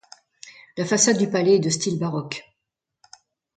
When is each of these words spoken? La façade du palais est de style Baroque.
La 0.77 0.85
façade 0.85 1.19
du 1.19 1.29
palais 1.29 1.57
est 1.57 1.59
de 1.59 1.69
style 1.69 1.99
Baroque. 1.99 2.43